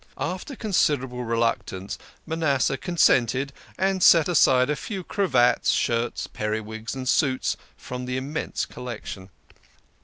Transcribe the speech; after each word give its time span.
After 0.17 0.55
considerable 0.55 1.25
reluctance 1.25 1.99
Manasseh 2.25 2.75
consented, 2.75 3.53
and 3.77 4.01
set 4.01 4.27
aside 4.27 4.71
a 4.71 4.75
few 4.75 5.03
cravats, 5.03 5.69
shirts, 5.69 6.25
periwigs, 6.25 6.95
and 6.95 7.07
suits 7.07 7.55
from 7.77 8.05
the 8.05 8.17
immense 8.17 8.65
collection. 8.65 9.29